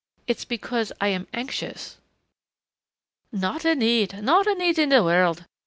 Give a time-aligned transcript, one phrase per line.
[0.25, 1.99] "It's because I am anxious"
[3.45, 5.45] "Not a need, not a need in the world.